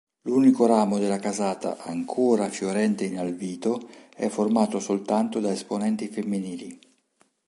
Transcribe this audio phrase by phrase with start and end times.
[0.23, 6.79] L'unico ramo della casata, ancora fiorente in Alvito, è formato soltanto da esponenti femminili..